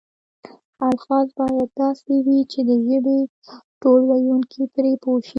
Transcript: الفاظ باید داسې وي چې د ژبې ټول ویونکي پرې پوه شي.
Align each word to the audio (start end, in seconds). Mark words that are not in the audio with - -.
الفاظ 0.89 1.27
باید 1.39 1.69
داسې 1.81 2.13
وي 2.25 2.39
چې 2.51 2.59
د 2.67 2.71
ژبې 2.87 3.17
ټول 3.81 3.99
ویونکي 4.11 4.63
پرې 4.73 4.93
پوه 5.03 5.19
شي. 5.25 5.29